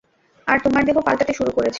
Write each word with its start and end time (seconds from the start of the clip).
আর 0.47 0.57
তোমার 0.65 0.81
দেহ,- 0.87 0.97
পাল্টাতে 1.07 1.33
শুরু 1.33 1.51
করেছে। 1.51 1.69